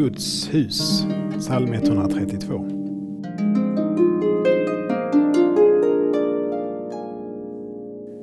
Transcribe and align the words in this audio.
Guds 0.00 0.54
hus, 0.54 1.04
psalm 1.38 1.72
132. 1.72 2.68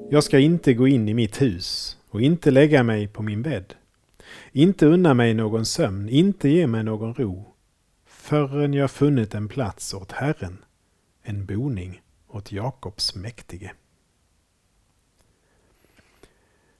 Jag 0.09 0.23
ska 0.23 0.39
inte 0.39 0.73
gå 0.73 0.87
in 0.87 1.09
i 1.09 1.13
mitt 1.13 1.41
hus 1.41 1.97
och 2.09 2.21
inte 2.21 2.51
lägga 2.51 2.83
mig 2.83 3.07
på 3.07 3.23
min 3.23 3.41
bädd. 3.41 3.73
Inte 4.51 4.85
unna 4.85 5.13
mig 5.13 5.33
någon 5.33 5.65
sömn, 5.65 6.09
inte 6.09 6.49
ge 6.49 6.67
mig 6.67 6.83
någon 6.83 7.13
ro, 7.13 7.53
förrän 8.05 8.73
jag 8.73 8.91
funnit 8.91 9.35
en 9.35 9.47
plats 9.47 9.93
åt 9.93 10.11
Herren, 10.11 10.57
en 11.23 11.45
boning 11.45 12.01
åt 12.27 12.51
Jakobs 12.51 13.15
mäktige. 13.15 13.71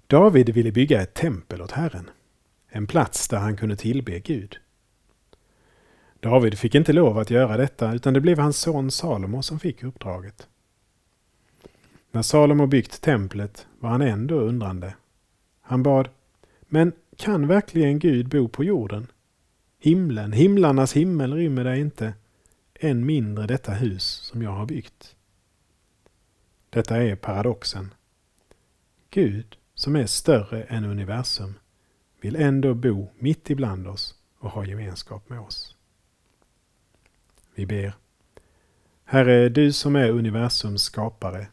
David 0.08 0.50
ville 0.50 0.72
bygga 0.72 1.02
ett 1.02 1.14
tempel 1.14 1.62
åt 1.62 1.72
Herren, 1.72 2.10
en 2.68 2.88
plats 2.88 3.28
där 3.28 3.38
han 3.38 3.58
kunde 3.58 3.76
tillbe 3.76 4.20
Gud. 4.20 4.58
David 6.28 6.58
fick 6.58 6.76
inte 6.76 6.94
lov 6.94 7.18
att 7.18 7.30
göra 7.30 7.58
detta 7.58 7.94
utan 7.94 8.14
det 8.14 8.22
blev 8.22 8.40
hans 8.40 8.58
son 8.58 8.92
Salomo 8.92 9.42
som 9.42 9.60
fick 9.60 9.84
uppdraget. 9.84 10.48
När 12.12 12.22
Salomo 12.22 12.68
byggt 12.68 13.02
templet 13.02 13.68
var 13.80 13.90
han 13.90 14.02
ändå 14.02 14.36
undrande. 14.36 14.96
Han 15.62 15.84
bad, 15.84 16.10
men 16.62 16.92
kan 17.18 17.48
verkligen 17.48 18.00
Gud 18.00 18.30
bo 18.30 18.48
på 18.48 18.64
jorden? 18.64 19.08
Himlen, 19.80 20.32
himlarnas 20.32 20.94
himmel 20.94 21.34
rymmer 21.34 21.64
dig 21.64 21.80
inte, 21.80 22.14
än 22.74 23.06
mindre 23.06 23.48
detta 23.48 23.72
hus 23.72 24.04
som 24.04 24.42
jag 24.42 24.52
har 24.52 24.66
byggt. 24.66 25.16
Detta 26.70 26.98
är 27.04 27.16
paradoxen. 27.16 27.94
Gud, 29.10 29.58
som 29.74 29.96
är 29.96 30.06
större 30.06 30.64
än 30.64 30.86
universum, 30.86 31.54
vill 32.22 32.36
ändå 32.36 32.74
bo 32.74 33.08
mitt 33.20 33.50
ibland 33.50 33.88
oss 33.88 34.16
och 34.40 34.50
ha 34.50 34.66
gemenskap 34.66 35.30
med 35.30 35.40
oss. 35.40 35.77
Vi 37.58 37.66
ber. 37.66 37.94
Herre, 39.06 39.50
du 39.50 39.74
som 39.74 39.96
är 39.96 40.10
universums 40.10 40.82
skapare, 40.82 41.48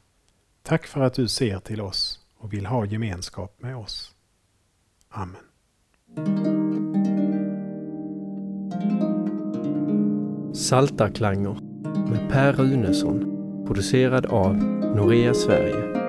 tack 0.62 0.86
för 0.86 1.00
att 1.00 1.14
du 1.14 1.28
ser 1.28 1.58
till 1.58 1.80
oss 1.80 2.20
och 2.38 2.52
vill 2.52 2.66
ha 2.66 2.86
gemenskap 2.86 3.62
med 3.62 3.76
oss. 3.76 4.14
Amen. 5.08 5.36
Saltarklanger 10.54 11.56
med 12.10 12.30
Per 12.30 12.52
Runesson 12.52 13.24
producerad 13.66 14.26
av 14.26 14.56
Norea 14.96 15.34
Sverige 15.34 16.03